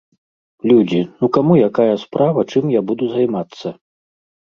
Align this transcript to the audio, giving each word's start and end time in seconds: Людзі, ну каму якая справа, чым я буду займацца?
Людзі, 0.69 1.01
ну 1.19 1.27
каму 1.35 1.57
якая 1.69 1.95
справа, 2.03 2.45
чым 2.55 2.73
я 2.77 2.81
буду 2.93 3.11
займацца? 3.15 3.67